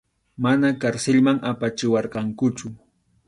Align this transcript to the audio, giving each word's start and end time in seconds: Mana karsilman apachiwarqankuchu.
Mana 0.43 0.69
karsilman 0.83 1.37
apachiwarqankuchu. 1.51 2.67